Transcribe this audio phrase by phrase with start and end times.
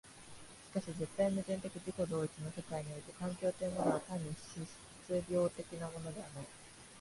[0.67, 4.63] しかし絶対矛盾的自己同一の世界において環境というのは単に質
[5.29, 6.45] 料的なものではない。